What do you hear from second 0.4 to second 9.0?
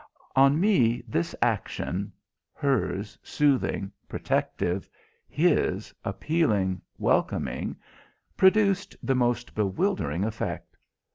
me this action hers soothing, protective; his appealing, welcoming produced